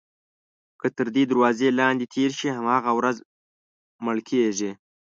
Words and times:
که 0.79 0.87
تر 0.97 1.07
دې 1.15 1.23
دروازې 1.31 1.67
لاندې 1.79 2.05
تېر 2.15 2.31
شي 2.39 2.49
هماغه 2.57 2.91
ورځ 2.99 3.17
مړ 4.05 4.17
کېږي. 4.29 4.71